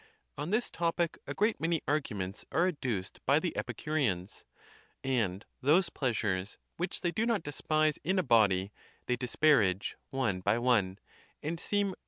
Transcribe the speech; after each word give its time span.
On 0.35 0.49
this 0.49 0.71
topic 0.71 1.19
a 1.27 1.35
great 1.35 1.59
many 1.59 1.83
arguments 1.87 2.43
are 2.51 2.67
adduced 2.67 3.23
by 3.27 3.37
the 3.37 3.55
Epicureans; 3.55 4.45
and 5.03 5.45
those 5.61 5.89
pleasures 5.89 6.57
which 6.77 7.01
they 7.01 7.11
do 7.11 7.23
not 7.23 7.43
de 7.43 7.51
spise 7.51 7.99
in 8.03 8.17
a 8.17 8.23
body, 8.23 8.71
they 9.05 9.15
disparage 9.15 9.95
one 10.09 10.39
by 10.41 10.57
one, 10.57 10.97
and 10.97 10.99
seem 10.99 10.99
rath 10.99 11.01
198 11.03 11.03
THE 11.03 11.55
TUSCULAN 11.55 11.55
DISPUTATIONS. 11.91 11.95